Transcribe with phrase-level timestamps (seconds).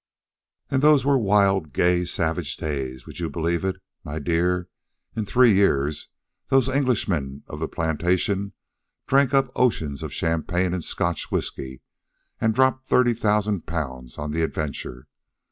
[0.71, 3.05] "Ah, those were wild, gay, savage days.
[3.05, 4.67] Would you believe it, my dear,
[5.15, 6.07] in three years
[6.47, 8.53] those Englishmen of the plantation
[9.05, 11.83] drank up oceans of champagne and Scotch whisky
[12.39, 15.05] and dropped thirty thousand pounds on the adventure.